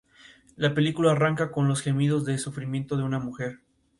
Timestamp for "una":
3.03-3.19